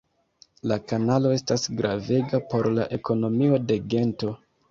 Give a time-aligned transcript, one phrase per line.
[0.69, 4.35] La kanalo estas gravega por la ekonomio de Gento.